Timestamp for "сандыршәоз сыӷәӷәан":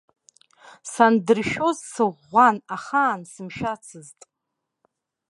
0.91-2.57